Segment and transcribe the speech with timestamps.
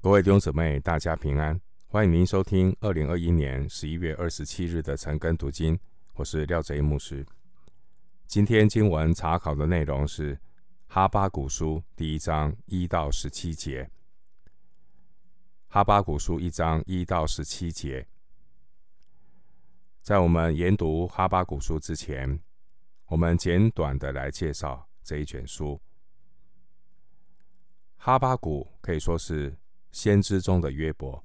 [0.00, 1.60] 各位弟兄姊妹，大家平安！
[1.88, 5.76] 欢迎您收听二零二一年十一月二十七日的晨更读经，
[6.14, 7.26] 我是廖泽一牧师。
[8.24, 10.36] 今天经文查考的内容是
[10.86, 13.82] 《哈巴古书》第一章一到十七节，
[15.66, 18.06] 《哈巴古书》一章一到十七节。
[20.00, 22.40] 在我们研读《哈巴古书》之前，
[23.06, 25.80] 我们简短的来介绍这一卷书。
[27.96, 29.58] 哈巴古可以说是
[29.90, 31.24] 先知中的约伯，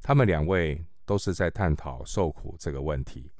[0.00, 3.30] 他们两位都是在探讨受苦这个问题。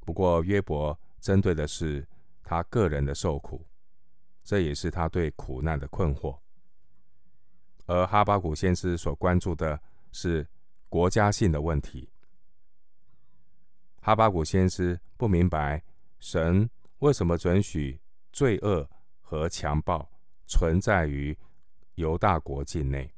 [0.00, 2.06] 不过，约伯针对的是
[2.42, 3.66] 他个人的受苦，
[4.44, 6.38] 这也是他对苦难的困惑；
[7.86, 9.80] 而哈巴谷先知所关注的
[10.12, 10.46] 是
[10.88, 12.08] 国家性的问题。
[14.00, 15.82] 哈巴谷先知不明白
[16.20, 18.00] 神为什么准许
[18.32, 18.88] 罪恶
[19.20, 20.08] 和强暴
[20.46, 21.36] 存在于
[21.96, 23.10] 犹大国境内，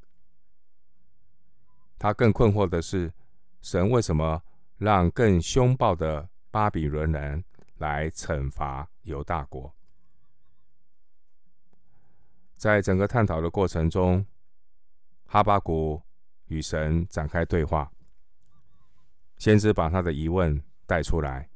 [1.99, 3.13] 他更困惑的是，
[3.61, 4.41] 神为什么
[4.77, 7.45] 让更凶暴的巴比伦人
[7.79, 9.75] 来惩罚犹大国？
[12.57, 14.25] 在整个探讨的过程中，
[15.27, 16.01] 哈巴谷
[16.47, 17.91] 与神展开对话，
[19.39, 21.51] 先知把他的疑问带出来，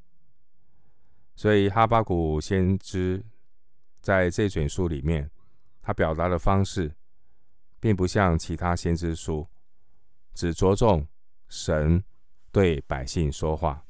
[1.36, 3.24] 所以哈巴谷先知
[4.00, 5.30] 在这卷书里面，
[5.80, 6.92] 他表达的方式。
[7.82, 9.44] 并不像其他先知书，
[10.34, 11.04] 只着重
[11.48, 12.04] 神
[12.52, 13.84] 对百姓说话，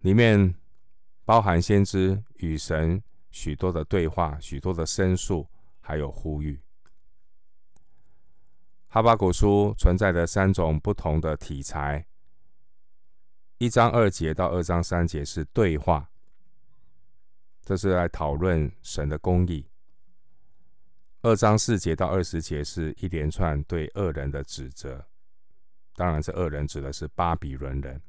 [0.00, 0.54] 里面
[1.24, 5.48] 包含先知与神许多的对话、许多的申诉，
[5.80, 6.60] 还有呼吁。
[8.88, 12.04] 哈巴谷书存在的三种不同的题材：
[13.56, 16.10] 一章二节到二章三节是对话，
[17.62, 19.71] 这是来讨论神的公义。
[21.22, 25.06] 二章四节到二十节是一连串对恶人的指责，
[25.94, 28.02] 当然，这恶人指的是巴比伦人。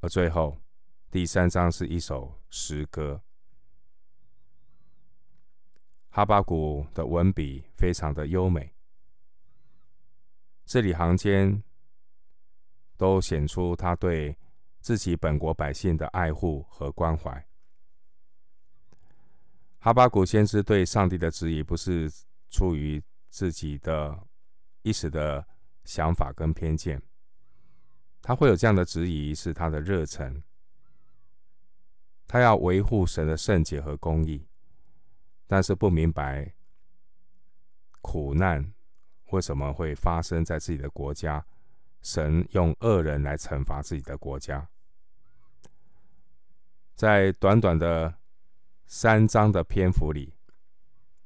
[0.00, 0.56] 而最后
[1.10, 3.20] 第三章是一首诗歌。
[6.08, 8.74] 哈巴谷的文笔非常的优美，
[10.64, 11.62] 字里行间
[12.96, 14.34] 都显出他对
[14.80, 17.46] 自己本国百姓的爱护和关怀。
[19.84, 22.08] 哈巴谷先知对上帝的质疑，不是
[22.48, 24.16] 出于自己的
[24.82, 25.44] 一时的
[25.84, 27.02] 想法跟偏见，
[28.22, 30.40] 他会有这样的质疑，是他的热忱。
[32.28, 34.46] 他要维护神的圣洁和公义，
[35.48, 36.54] 但是不明白
[38.00, 38.72] 苦难
[39.30, 41.44] 为什么会发生在自己的国家，
[42.02, 44.68] 神用恶人来惩罚自己的国家，
[46.94, 48.14] 在短短的。
[48.94, 50.34] 三章的篇幅里，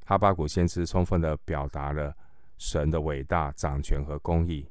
[0.04, 2.16] 哈巴谷先知充分的表达了
[2.56, 4.70] 神的伟大掌权和公义，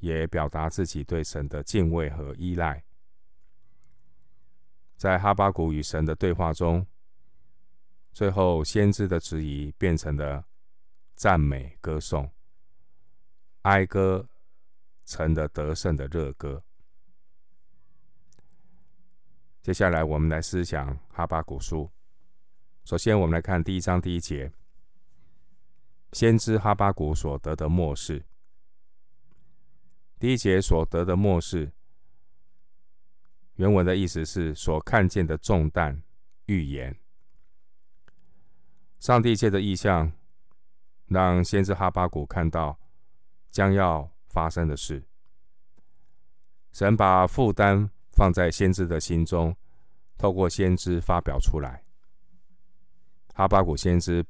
[0.00, 2.84] 也表达自己对神的敬畏和依赖。
[4.98, 6.86] 在哈巴谷与神的对话中，
[8.12, 10.44] 最后先知的质疑变成了
[11.14, 12.30] 赞美歌颂，
[13.62, 14.28] 哀歌
[15.06, 16.62] 成了得胜的热歌。
[19.66, 21.90] 接下来，我们来思想哈巴谷书。
[22.84, 24.52] 首先，我们来看第一章第一节，
[26.12, 28.24] 先知哈巴谷所得的末世。
[30.20, 31.72] 第一节所得的末世，
[33.54, 36.00] 原文的意思是所看见的重担
[36.44, 36.96] 预言。
[39.00, 40.12] 上帝借着异象，
[41.06, 42.78] 让先知哈巴谷看到
[43.50, 45.02] 将要发生的事。
[46.72, 49.54] 神把负担放在先知的心中，
[50.16, 51.84] 透过先知发表出来。
[53.34, 54.24] 哈巴谷先知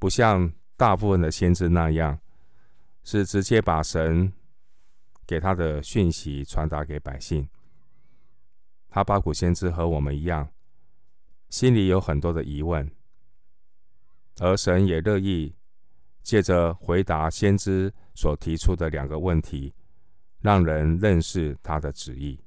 [0.00, 2.18] 不像大部分的先知那样，
[3.04, 4.32] 是直接把神
[5.24, 7.48] 给他的讯息传达给百姓。
[8.88, 10.50] 哈巴谷先知和我们一样，
[11.48, 12.90] 心里有很多的疑问，
[14.40, 15.54] 而神也乐意
[16.24, 19.72] 借着回答先知所提出的两个问题，
[20.40, 22.40] 让人认识他的旨意。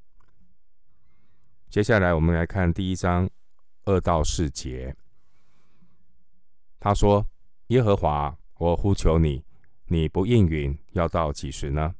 [1.69, 3.30] 接下来，我们来看第一章
[3.86, 4.95] 二到四节。
[6.80, 7.24] 他说
[7.69, 9.45] ：“耶和华，我呼求你，
[9.86, 11.94] 你不应允，要到几时呢？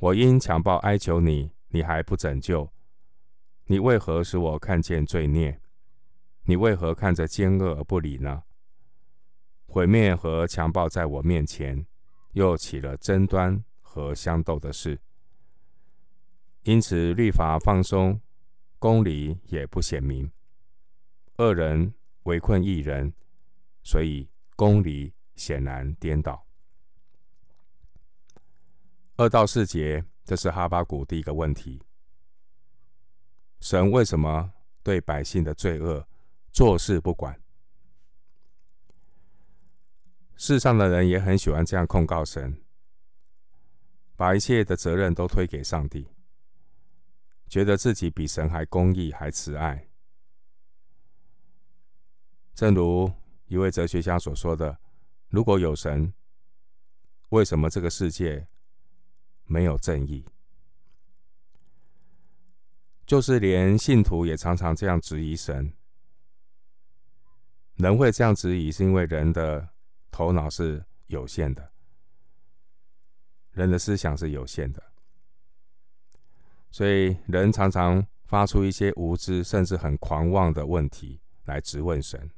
[0.00, 2.72] 我因强暴哀求你，你还不拯救。
[3.66, 5.60] 你为何使我看见罪孽？
[6.44, 8.42] 你为何看着奸恶而不理呢？
[9.66, 11.86] 毁灭和强暴在我面前，
[12.32, 14.98] 又起了争端和相斗的事。
[16.62, 18.18] 因此律法放松。”
[18.78, 20.30] 公理也不显明，
[21.38, 21.94] 恶人
[22.24, 23.12] 围困一人，
[23.82, 26.46] 所以公理显然颠倒。
[29.16, 31.82] 二到四节，这是哈巴谷第一个问题：
[33.60, 34.52] 神为什么
[34.82, 36.06] 对百姓的罪恶
[36.52, 37.40] 坐视不管？
[40.36, 42.62] 世上的人也很喜欢这样控告神，
[44.16, 46.06] 把一切的责任都推给上帝，
[47.48, 49.88] 觉得自己比神还公义、还慈爱。
[52.54, 53.12] 正如
[53.46, 54.78] 一位哲学家所说的
[55.28, 56.12] ：“如果有神，
[57.28, 58.48] 为什么这个世界
[59.44, 60.24] 没有正义？”
[63.06, 65.72] 就是连信徒也常常这样质疑神。
[67.74, 69.68] 人会这样质疑，是因为人的
[70.10, 71.70] 头脑是有限的，
[73.52, 74.82] 人的思想是有限的，
[76.76, 82.30] 所以人常常发出一些无知甚至很狂妄的问题来质问神。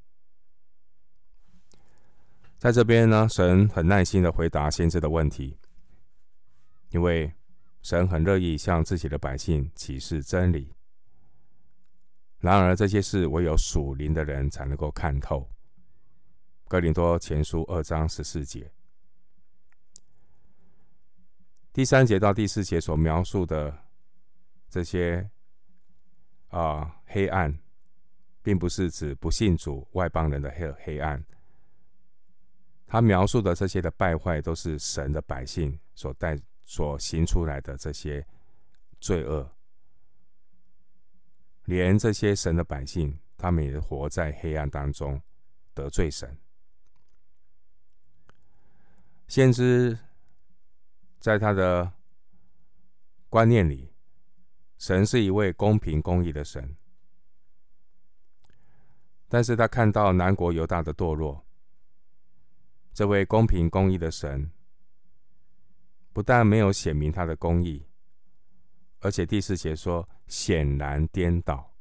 [2.56, 5.58] 在这边呢，神很耐心的回答先知的问题，
[6.90, 7.34] 因为
[7.82, 10.72] 神很乐意向自己的百姓启示真理。
[12.38, 15.50] 然而这些事唯有属灵的人才能够看透。
[16.68, 18.70] 哥林多前书二章十四节，
[21.72, 23.87] 第三节到第四节所描述的
[24.68, 25.28] 这些
[26.48, 27.58] 啊、黑暗，
[28.42, 31.22] 并不是指不信主外邦人的黑黑暗。
[32.86, 38.26] 他描述的这些的败坏，都是神的百姓所带所行出来的这些
[39.00, 39.50] 罪恶。
[41.64, 45.20] 连这些神的百姓，他们也活在黑暗当中，
[45.74, 46.34] 得罪神。
[49.26, 49.98] 先知
[51.20, 51.92] 在他的
[53.28, 53.92] 观念里，
[54.78, 56.76] 神是一位公平公义的神，
[59.28, 61.44] 但是他看到南国犹大的堕落。
[62.94, 64.50] 这位公平公义的神，
[66.12, 67.86] 不但没有显明他的公义，
[69.00, 71.74] 而且第四节说显然颠倒。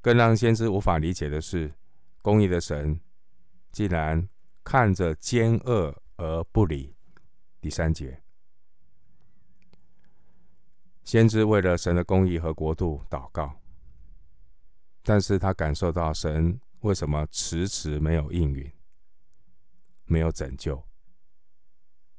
[0.00, 1.74] 更让先知无法理解的是，
[2.22, 3.00] 公义的神
[3.72, 4.28] 竟然
[4.62, 6.94] 看着奸恶而不理。
[7.60, 8.22] 第三节，
[11.08, 13.50] 先知为了神的公义和国度祷告，
[15.02, 16.60] 但是他感受到神。
[16.80, 18.70] 为什么迟迟没有应允，
[20.04, 20.86] 没有拯救？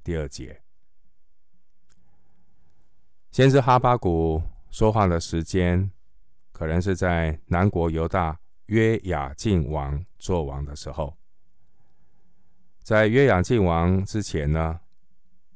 [0.04, 0.60] 第二节，
[3.30, 4.42] 先知哈巴谷
[4.72, 5.92] 说话的时间，
[6.52, 11.16] 可能是在南国犹大约雅敬王做王的时候。
[12.82, 14.80] 在约雅敬王之前呢，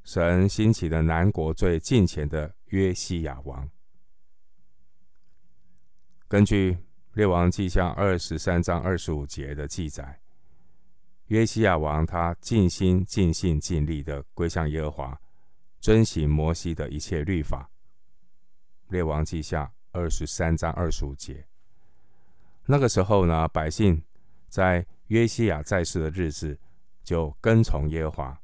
[0.03, 3.69] 神兴起了南国最近前的约西亚王。
[6.27, 6.75] 根据。
[7.13, 10.19] 列王记下二十三章二十五节的记载，
[11.27, 15.21] 约西亚王他尽心尽性尽力的归向耶和华，
[15.79, 17.69] 遵行摩西的一切律法。
[18.87, 21.45] 列王记下二十三章二十五节，
[22.65, 24.03] 那个时候呢，百姓
[24.49, 26.59] 在约西亚在世的日子
[27.03, 28.41] 就跟从耶和华，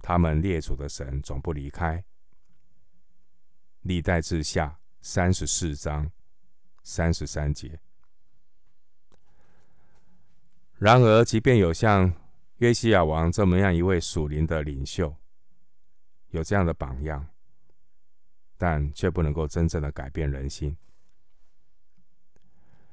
[0.00, 2.02] 他们列祖的神总不离开。
[3.86, 6.10] 历代志下三十四章。
[6.88, 7.80] 三十三节。
[10.78, 12.14] 然而，即便有像
[12.58, 15.12] 约西亚王这么样一位属灵的领袖，
[16.28, 17.26] 有这样的榜样，
[18.56, 20.76] 但却不能够真正的改变人心，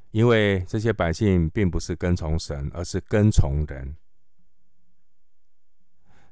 [0.09, 3.95] 因为这些百姓并不是跟从神，而是跟从人。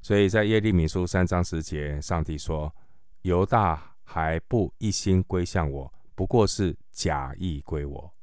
[0.02, 2.76] 所以在耶利米书三章十节，上帝说
[3.22, 8.14] ：“犹大还不一心归向我。”不过是假意归我。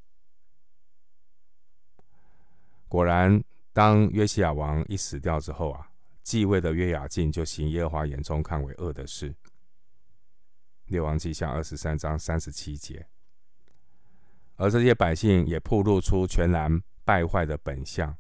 [2.87, 3.43] 果然，
[3.73, 5.91] 当约西亚王一死掉之后啊，
[6.23, 9.35] 继位的约雅敬就行耶和华眼中看为恶的事。
[10.85, 13.09] 列王记下二十三章三十七节。
[14.57, 18.17] 而这些百姓也暴露出全然败坏的本相，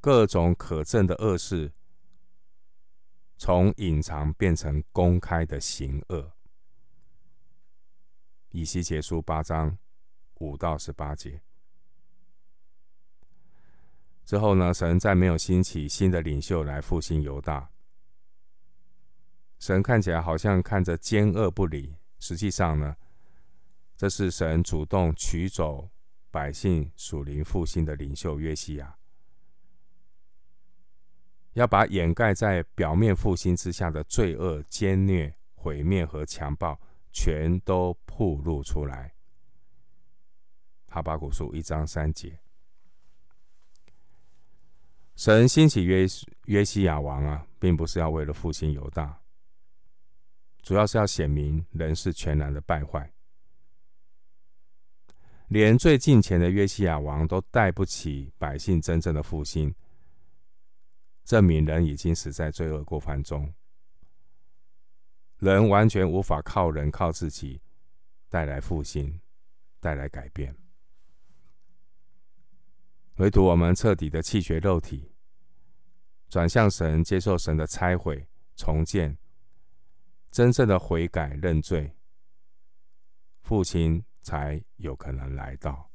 [0.00, 1.72] 各种可憎的恶事，
[3.38, 6.32] 从隐藏变成公开的行恶。
[8.50, 9.78] 以西结书八章
[10.34, 11.40] 五到十八节
[14.24, 17.70] 之后呢，神再没有兴起新的领袖来复兴犹大。
[19.58, 22.96] 神看起来好像看着奸恶不理，实际上呢，
[23.96, 25.88] 这是神主动取走
[26.30, 28.97] 百姓属灵复兴的领袖约西亚，
[31.54, 36.78] 要把掩盖在表面复兴之下的罪恶、奸虐、毁灭和强暴。
[37.10, 39.12] 全都暴露出来，
[40.86, 42.38] 哈巴谷书一章三节。
[45.16, 46.06] 神兴起约
[46.44, 49.18] 约西亚王啊，并不是要为了复兴犹大，
[50.62, 53.10] 主要是要显明人是全然的败坏，
[55.48, 59.74] 连最近前的约西亚王都带不起百姓真正的复兴，
[61.28, 63.52] 证明人已经死在罪恶过犯中，
[65.36, 67.60] 人完全无法靠人靠自己
[68.30, 69.20] 带来复兴，
[69.78, 70.56] 带来改变。
[73.16, 75.12] 唯独我们彻底的弃绝肉体，
[76.30, 79.18] 转向神，接受神的拆毁、重建，
[80.30, 81.94] 真正的悔改认罪，
[83.42, 85.87] 复兴才有可能来到。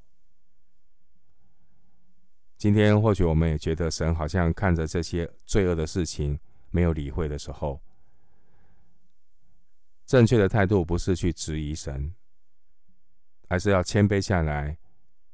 [2.63, 6.39] 今天或许我们也觉得神好像看着这些罪恶的事情
[6.69, 7.81] 没有理会的时候，
[10.05, 12.15] 正确的态度不是去质疑神，
[13.49, 14.77] 而是要谦卑下来。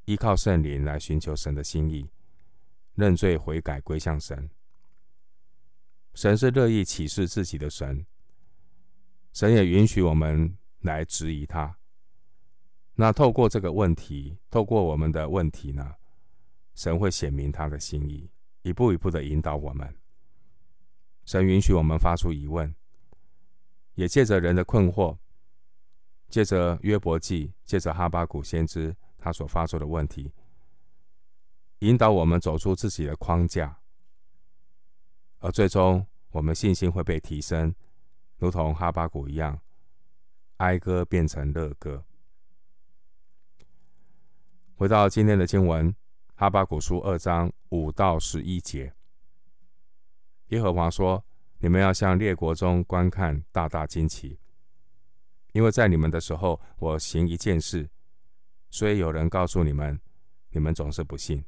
[0.06, 2.10] 依靠圣灵来寻求神的心意，
[2.96, 4.50] 认罪悔改归向神。
[6.16, 8.08] 神是乐意启示自己的神，
[9.34, 11.78] 神也允许我们来质疑他。
[12.96, 15.94] 那透过这个问题，透过我们的问题呢，
[16.80, 18.32] 神会显明他的心意，
[18.62, 19.94] 一步一步的引导我们。
[21.26, 22.74] 神允许我们发出疑问，
[23.96, 25.18] 也借着人的困惑，
[26.30, 28.96] 借着约伯记，借着哈巴谷先知。
[29.18, 30.32] 他所发出的问题，
[31.80, 33.82] 引导我们走出自己的框架，
[35.40, 37.76] 而最终我们信心会被提升，
[38.38, 39.60] 如同哈巴谷一样，
[40.56, 42.06] 哀歌变成乐歌。
[44.76, 45.94] 回到今天的经文，
[46.40, 48.94] 哈巴谷书二章五到十一节，
[50.48, 51.22] 耶和华说
[51.60, 54.40] ：“你们要向列国中观看，大大惊奇，
[55.52, 57.90] 因为在你们的时候，我行一件事。”
[58.72, 60.00] 所以有人告诉你们，
[60.52, 61.44] 你们总是不信。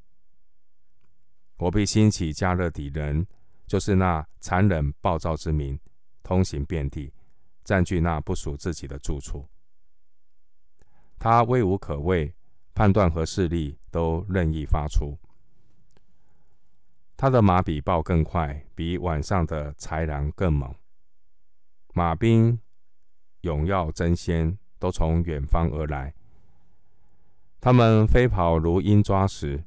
[1.55, 3.25] 我必兴起迦勒底人，
[3.65, 5.79] 就是那残忍暴躁之民，
[6.21, 7.13] 通行遍地，
[7.63, 9.47] 占据那不属自己的住处。
[11.17, 12.35] 他威无可畏，
[12.73, 15.17] 判断和势力都任意发出。
[17.17, 20.73] 他的马比豹更快，比晚上的豺狼更猛。
[21.93, 22.59] 马兵、
[23.41, 26.13] 勇耀争先，都从远方而来。
[27.59, 29.63] 他们飞跑如鹰抓食，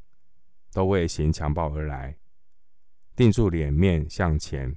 [0.73, 2.17] 都为行强暴而来，
[3.15, 4.75] 定住脸面向前，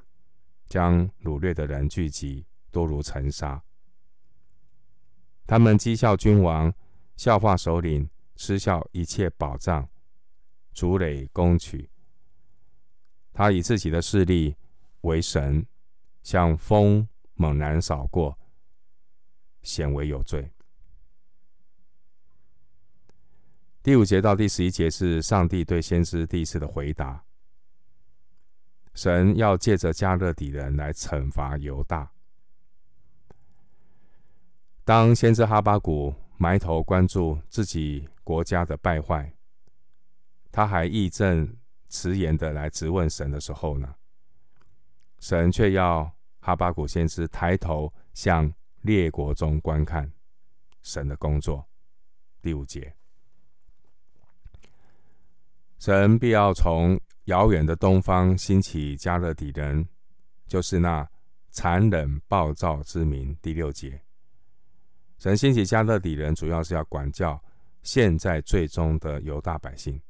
[0.67, 3.63] 将掳掠的人聚集，多如尘沙。
[5.48, 6.72] 他们讥笑君王，
[7.15, 8.07] 笑话首领，
[8.38, 9.89] 嗤笑一切宝藏，
[10.72, 11.89] 筑垒攻取。
[13.34, 14.56] 他以自己的势力
[15.01, 15.65] 为神，
[16.24, 18.38] 像风猛然扫过，
[19.62, 20.51] 显为有罪。
[23.84, 27.24] 第五节到第十一节是上帝对先知第一次的回答。
[28.94, 32.12] 神要借着迦勒底人来惩罚犹大。
[34.84, 39.34] 当先知哈巴谷埋头关注自己国家的败坏，
[40.51, 41.57] 他还义正
[41.88, 43.96] 辞严的来质问神的时候呢，
[45.19, 50.12] 神却要哈巴谷先知抬头向列国中观看
[50.84, 51.65] 神的工作。
[52.41, 52.93] 第五节。
[55.79, 59.88] 神必要从遥远的东方兴起迦勒底人，
[60.48, 61.10] 就是那
[61.50, 63.34] 残忍暴躁之民。
[63.41, 64.01] 第六节，
[65.17, 67.41] 神兴起迦勒底人，主要是要管教
[67.88, 70.01] 现在最终的犹大百姓。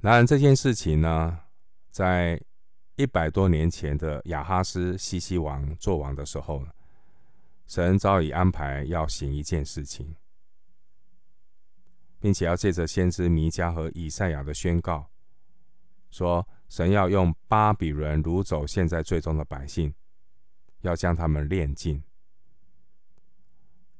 [0.00, 1.38] 然而这件事情呢，
[1.92, 2.42] 在
[2.96, 6.66] 一百多年前的亚哈斯西西王做王的时候，
[7.68, 10.16] 神早已安排要行一件事情。
[12.20, 15.08] 并且要借着先知弥迦和以赛亚的宣告，
[16.10, 19.94] 说神要用巴比伦掳走现在最终的百姓，
[20.80, 22.02] 要将他们炼尽。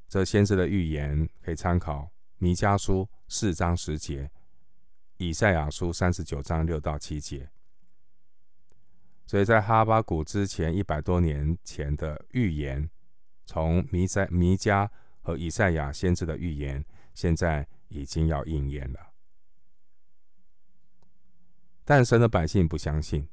[0.09, 4.31] 这先知的预言可以参考弥迦书四章十节，
[5.19, 7.51] 以赛亚书三十九章六到七节。
[9.27, 12.89] 所以在哈巴谷之前一百多年前的预言，
[13.45, 14.89] 从弥赛弥迦
[15.21, 16.85] 和以赛亚先知的预言，
[17.15, 17.69] 现在。
[17.91, 19.15] 已经要应验了，
[21.87, 23.27] 但神的百姓不相信。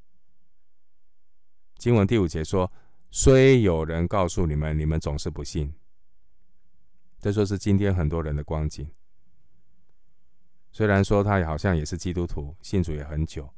[1.77, 2.71] 经文第五节说
[3.11, 5.75] ：“虽有人告诉你们，你们总是不信。”
[7.25, 8.87] 这说是今天很多人的光景。
[10.71, 13.51] 虽然说他也好像也是基督徒，信主也很久，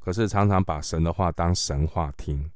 [0.00, 2.50] 可是常常把神的话当神话听，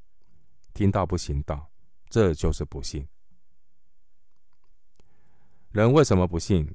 [0.74, 1.70] 听到不行道，
[2.08, 3.06] 这就是不信。
[5.70, 6.74] 人为什么不信？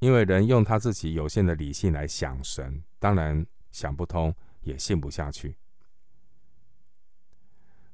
[0.00, 5.56] 因为人用他自己有限的理性来想神，当然想不通，也信不下去。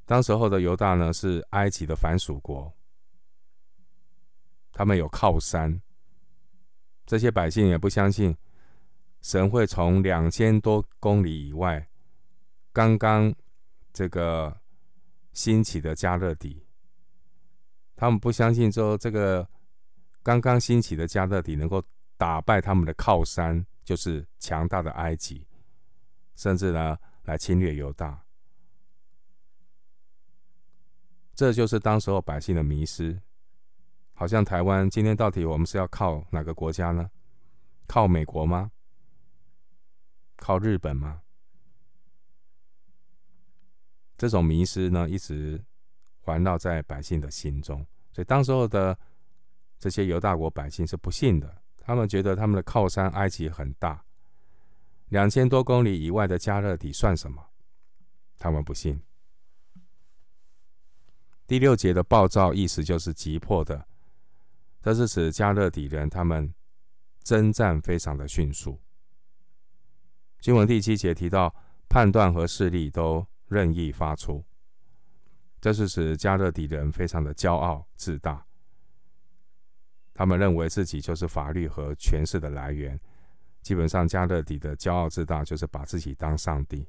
[0.07, 2.73] 当时候的犹大呢，是埃及的藩属国，
[4.77, 5.81] 他们有靠山，
[7.07, 8.37] 这些百姓也不相信
[9.23, 11.89] 神会从两千多公里以外，
[12.75, 13.35] 刚刚
[13.91, 14.55] 这个
[15.33, 16.63] 兴起的迦勒底，
[17.97, 19.49] 他们不相信说这个
[20.23, 21.83] 刚刚兴起的迦勒底能够
[22.19, 25.47] 打败他们的靠山，就是强大的埃及，
[26.35, 28.23] 甚至呢来侵略犹大。
[31.35, 33.19] 这就是当时候百姓的迷失，
[34.19, 37.11] 好像台湾今天到底我们是要靠哪个国家呢？
[37.87, 38.73] 靠美国吗？
[40.37, 41.21] 靠日本吗？
[44.17, 45.63] 这种迷失呢，一直
[46.23, 47.87] 环绕在百姓的心中。
[48.11, 48.99] 所以当时候的
[49.79, 54.03] 这些犹大国百姓是不信的，他们觉得他们的靠山埃及很大，
[55.11, 57.47] 两千多公里以外的加勒底算什么？
[58.39, 58.99] 他们不信。
[61.47, 63.87] 第六节的暴躁意思就是急迫的，
[64.87, 66.55] 这是指加勒底人他们
[67.25, 68.81] 征战非常的迅速。
[70.39, 71.53] 经文第七节提到
[71.89, 74.45] 判断和势力都任意发出，
[75.61, 78.47] 这是指加勒底人非常的骄傲自大，
[80.15, 82.97] 他们认为自己就是法律和权势的来源。
[83.63, 86.87] 基本上，加勒底的骄傲自大就是把自己当上帝。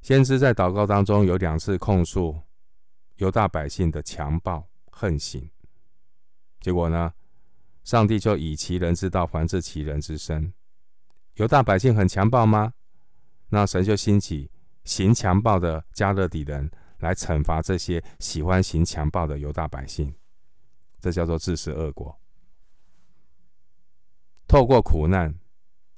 [0.00, 2.36] 先知在祷告当中有两次控诉
[3.18, 5.50] 犹大百姓的强暴横行，
[6.60, 7.12] 结果呢，
[7.82, 10.52] 上帝就以其人之道还治其人之身。
[11.34, 12.74] 犹大百姓很强暴吗？
[13.48, 14.50] 那神就兴起
[14.84, 20.14] 行强暴的迦勒底人来惩罚这些喜欢行强暴的犹大百姓，
[21.00, 22.16] 这叫做自食恶果。
[24.46, 25.34] 透过苦难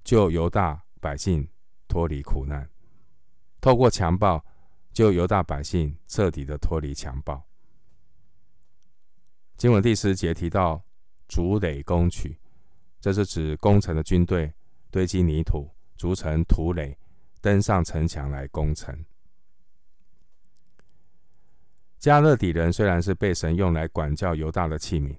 [0.04, 1.48] 救犹大百姓
[1.88, 2.70] 脱离苦难。
[3.60, 4.44] 透过强暴，
[4.92, 7.44] 救犹大百姓彻底的脱离强暴。
[9.56, 10.82] 经文第十节提到
[11.28, 12.36] 筑垒攻取，
[13.00, 14.52] 这是指攻城的军队
[14.90, 16.98] 堆积泥土，筑成土垒，
[17.40, 19.04] 登上城墙来攻城。
[22.00, 25.16] 迦勒底人虽然是被神用来管教犹大的器皿，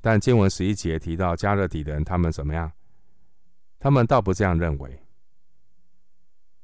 [0.00, 2.72] 但经文十一节提到迦勒底人，他们怎么样？
[3.78, 5.00] 他们倒不这样认为。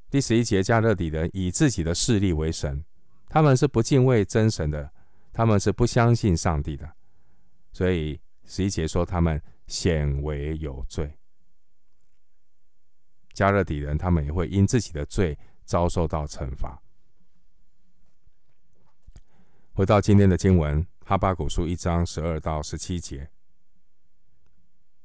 [0.09, 2.85] 第十一节，迦勒底人以自己的势力为神，
[3.29, 4.91] 他们是不敬畏真神的，
[5.33, 6.93] 他们是不相信上帝的，
[7.73, 11.17] 所以十一节说他们显为有罪。
[13.33, 16.83] 迦勒底人他们也会因自己的罪遭受到惩罚。
[19.73, 23.31] 回到今天的经文，哈巴谷书一章十二到十七节，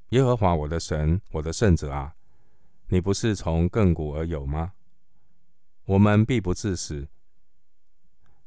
[0.10, 2.16] 耶和华我的神，我的圣者啊，
[2.88, 4.74] 你不是从亘古而有吗？
[5.86, 7.08] 我们必不致死。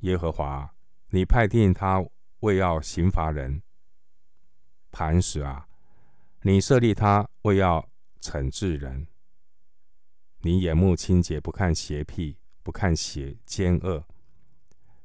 [0.00, 0.74] 耶和华，
[1.11, 2.05] 你派定他
[2.40, 3.62] 为要刑罚人。
[4.90, 5.66] 磐石啊，
[6.42, 7.88] 你设立他为要
[8.21, 9.07] 惩治人。
[10.40, 14.05] 你眼目清洁，不看邪僻，不看邪奸恶，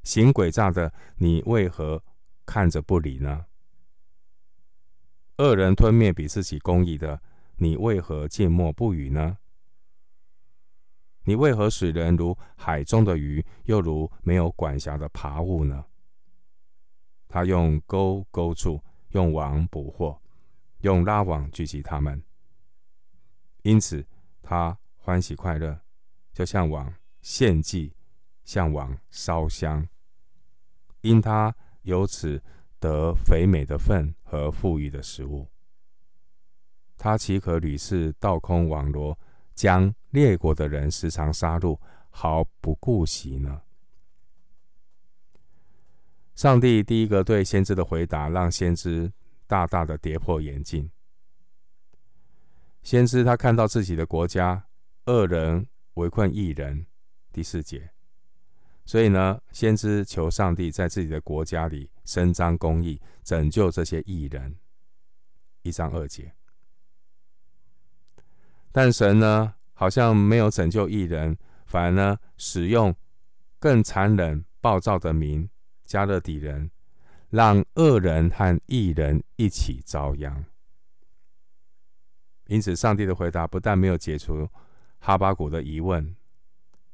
[0.03, 2.03] 行诡诈的，你为何
[2.45, 3.45] 看着不理呢？
[5.37, 7.21] 恶人吞灭比自己公义的，
[7.55, 9.37] 你为何静默不语呢？
[11.25, 15.85] 你为何使人如海中的鱼，又如没有管辖的爬物呢？
[17.33, 20.21] 他用钩钩住，用网捕获，
[20.81, 22.21] 用拉网聚集他们。
[23.63, 24.05] 因此
[24.43, 25.79] 他欢喜快乐，
[26.31, 26.93] 就像往
[27.23, 27.91] 献祭，
[28.43, 29.83] 像往烧香。
[31.01, 32.39] 因他由此
[32.79, 35.49] 得肥美的粪和富裕的食物。
[36.99, 39.17] 他岂可屡次倒空网罗？
[39.55, 41.79] 将列国的人时常杀戮，
[42.11, 43.63] 毫不顾惜呢？
[46.35, 49.11] 上帝第一个对先知的回答，让先知
[49.45, 50.89] 大大的跌破眼镜。
[52.81, 54.65] 先知他看到自己的国家
[55.05, 56.85] 恶人围困异人，
[57.31, 57.91] 第四节，
[58.83, 64.57] 所以呢，先知求上帝在自己的国家里伸张公义，拯救这些异人，
[65.61, 66.33] 一章二节。
[68.71, 72.93] 但神呢，好像没有拯救义人，反而呢，使用
[73.59, 75.47] 更残忍、暴躁的民
[75.93, 76.71] 迦勒底人，
[77.29, 80.43] 让恶人和义人一起遭殃。
[82.47, 84.49] 因此，上帝的回答不但没有解除
[84.97, 86.15] 哈巴谷的疑问，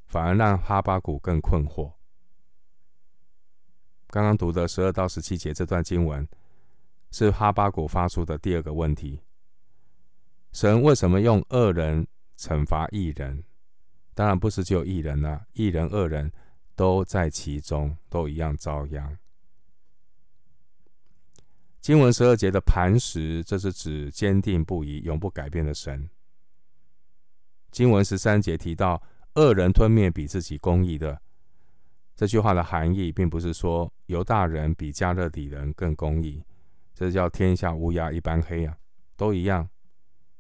[0.08, 1.94] 反而让哈巴谷更困惑。
[4.08, 6.28] 刚刚读的十二到十七节这段经文，
[7.10, 9.22] 是哈巴谷发出的第二个问题：
[10.52, 12.06] 神为什么用恶人
[12.38, 13.46] 惩罚义人？
[14.14, 16.30] 当然不是只有义人了，义人、恶人
[16.80, 19.18] 都在其中，都一样遭殃。
[21.82, 26.10] 经文十二节的磐石，这是指坚定不移、永不改变的神。
[27.70, 31.20] 经文十三节提到恶人吞灭比自己公义的，
[32.16, 36.42] 这句话的含义，并不是说犹大人比加勒底人更公义，
[36.94, 38.78] 这叫天下乌鸦一般黑啊，
[39.18, 39.68] 都一样，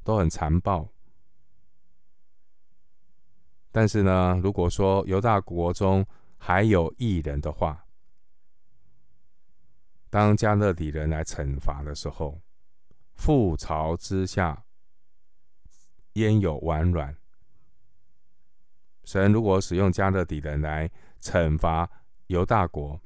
[0.06, 0.88] 都很残暴。
[3.74, 6.06] 但是呢，如果说犹大国中
[6.40, 7.86] 还有义人的话，
[10.10, 12.42] 当迦勒底人来惩罚的时候，
[13.16, 14.64] 覆巢之下
[16.14, 17.16] 焉有完卵？
[19.04, 20.90] 神如果使用迦勒底人来
[21.22, 21.88] 惩罚
[22.28, 23.00] 犹大国，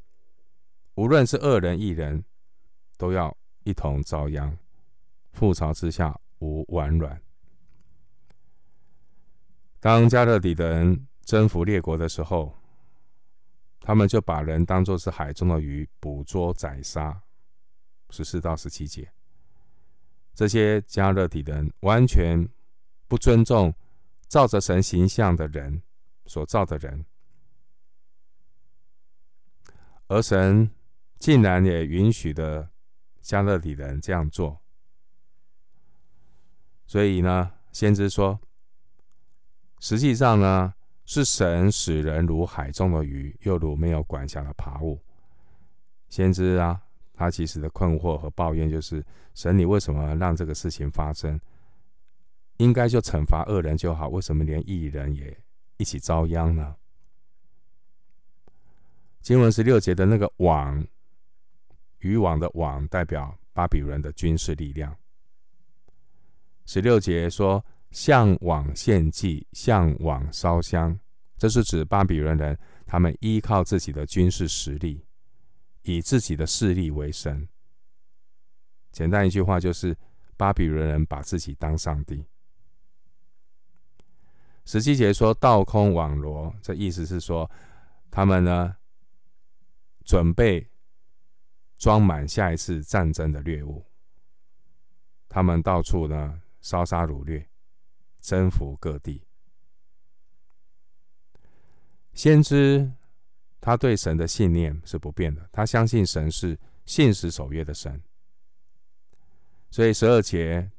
[0.95, 2.23] 无论是恶人异人，
[2.97, 4.57] 都要一同遭殃。
[5.33, 7.19] 覆巢之下无完卵。
[9.79, 12.55] 当迦勒底人征服列国的时候，
[13.85, 17.21] 他们就把人当作是海中的鱼，捕捉宰杀。
[18.09, 19.11] 十四到十七节，
[20.33, 22.47] 这些迦勒底人完全
[23.09, 23.73] 不尊重
[24.29, 25.81] 照着神形象的人
[26.27, 27.05] 所造的人，
[30.07, 30.71] 而神
[31.19, 32.69] 竟然也允许的
[33.21, 34.61] 迦勒底人这样做。
[36.85, 38.39] 所以呢，先知说，
[39.79, 40.73] 实际上呢。
[41.05, 44.99] 是神使人如海中的鱼，又如没有管辖的爬物。
[46.09, 46.81] 先知啊，
[47.13, 51.39] 他其实的困惑和抱怨就是：神，你为什么让这个事情发生？
[52.57, 55.37] 应该就惩罚恶人就好，为什么连义人也
[55.77, 56.75] 一起遭殃呢？
[59.21, 60.85] 经文十六节的那个网，
[61.99, 64.95] 渔网的网，代表巴比伦的军事力量。
[66.65, 67.63] 十六节说。
[67.93, 70.99] 向往献祭，向往烧香，
[71.37, 75.05] 这是指巴比伦人，他们依靠自己的军事实力，
[75.83, 77.47] 以自己的势力为神。
[78.91, 79.95] 简单一句话就是，
[80.35, 82.25] 巴比伦人把自己当上帝。
[84.65, 87.49] 十七节说倒空网罗，这意思是说，
[88.09, 88.75] 他们呢
[90.03, 90.67] 准备
[91.77, 93.85] 装满下一次战争的猎物，
[95.29, 97.47] 他们到处呢烧杀掳掠。
[98.23, 99.21] 征服各地，
[102.13, 102.89] 先知
[103.59, 108.01] 他对神的信念是不变的，他相信神是信实守约的神。
[109.69, 110.71] 所以十二节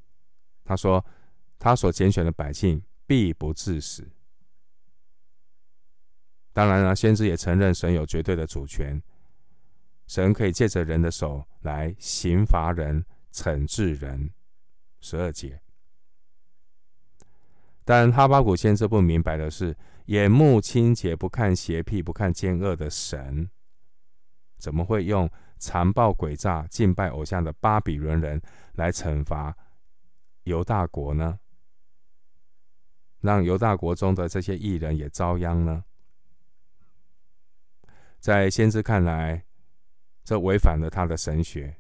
[0.65, 1.05] 他说，
[1.59, 4.09] 他所拣选的百姓必不致死。
[6.55, 9.03] 当然了，先知也承认神有绝对的主权，
[10.07, 14.31] 神可以借着人的手来刑罚人、惩治人。
[15.01, 15.61] 十二节。
[17.85, 23.51] 但哈巴谷先生不明白的是，眼目清洁、不看邪僻、不看奸恶的神，
[24.57, 28.41] 怎么会用残暴诡诈、敬拜偶像的巴比伦人
[28.73, 29.55] 来惩罚
[30.45, 31.39] 犹大国呢？
[33.21, 35.85] 让犹大国中的这些义人也遭殃呢？
[38.19, 39.45] 在先知看来，
[40.25, 41.77] 这违反了他的神学。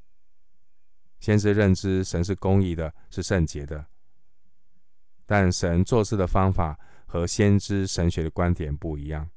[1.20, 3.86] 先知认知神是公义的，是圣洁的。
[5.26, 9.28] 但神做事的方法和先知神学的观点不一样。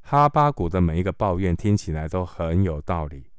[0.00, 3.30] 哈巴谷的每一个抱怨听起来都很有道理。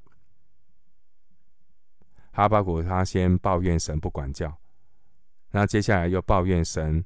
[2.31, 4.55] 哈巴谷他先抱怨神不管教，
[5.51, 7.03] 那接下来又抱怨神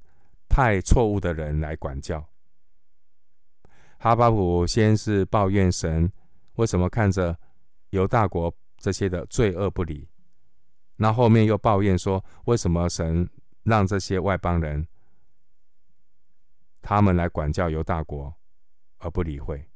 [0.49, 2.27] 派错误的人来管教。
[3.99, 6.11] 哈巴谷先是抱怨神
[6.55, 7.37] 为什么看着
[7.91, 10.07] 犹大国这些的罪恶不理。
[11.01, 13.27] 那后面又抱怨说，为什么神
[13.63, 14.87] 让这些外邦人
[16.79, 18.31] 他们来管教犹大国，
[18.99, 19.67] 而不理会？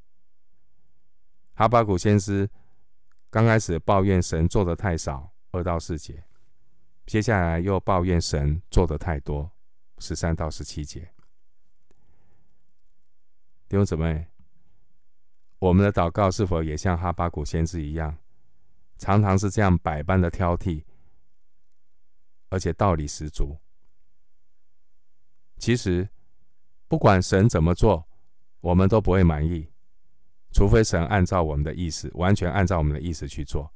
[1.55, 2.47] 哈巴谷先知
[3.31, 6.23] 刚开始抱怨神做得太少，二到四节，
[7.07, 9.51] 接下来又抱怨神做得太多，
[9.97, 11.09] 十三到十七节。
[13.67, 14.27] 弟兄姊妹，
[15.57, 18.15] 我们的祷告是否也像哈巴谷先知一样，
[18.99, 20.83] 常常是这样百般的挑剔？
[22.49, 23.57] 而且道理十足。
[25.57, 26.09] 其实，
[26.87, 28.07] 不管神怎么做，
[28.61, 29.69] 我们都不会满意，
[30.51, 33.71] 除非神按照我们的意思，完全按照我们的意思去做。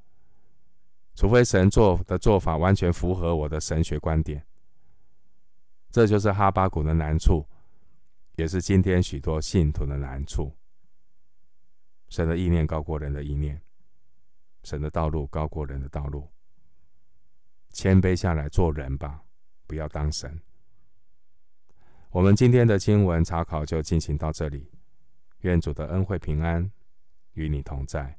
[1.16, 4.46] 除非神做的做法完全符合我的神学观点。
[5.90, 7.46] 这就是哈巴谷的难处，
[8.36, 10.56] 也是今天许多信徒的难处。
[12.10, 13.62] 神的意念高过人的意念，
[14.64, 16.30] 神的道路高过人的道路。
[17.72, 19.22] 谦卑下来做人吧，
[19.66, 20.40] 不要当神。
[22.12, 24.72] 我们今天的经文查考就进行到这里，
[25.42, 26.72] 愿主的恩惠平安
[27.34, 28.19] 与你同在。